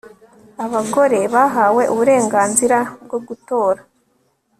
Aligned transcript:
Abagore 0.65 1.19
bahawe 1.33 1.83
uburenganzira 1.93 2.77
bwo 3.03 3.19
gutora 3.27 3.81